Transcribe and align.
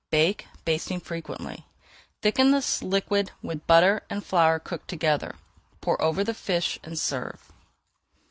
Bake, 0.09 0.47
basting 0.65 0.99
frequently. 0.99 1.67
Thicken 2.23 2.49
the 2.49 2.65
liquid 2.81 3.29
with 3.43 3.67
butter 3.67 4.01
and 4.09 4.25
flour 4.25 4.57
cooked 4.57 4.87
together, 4.87 5.35
pour 5.79 6.01
over 6.01 6.23
the 6.23 6.33
fish, 6.33 6.79
and 6.83 6.97
serve. 6.97 7.51